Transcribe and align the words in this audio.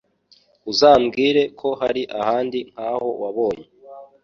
Uzambwire 0.71 1.41
ko 1.59 1.67
hari 1.81 2.01
ahandi 2.19 2.59
nkaho 2.71 3.09
wabonye. 3.21 3.65